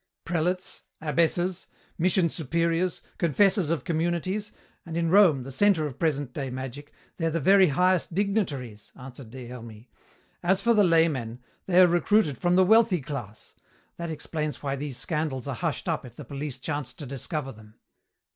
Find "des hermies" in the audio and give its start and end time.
9.29-9.85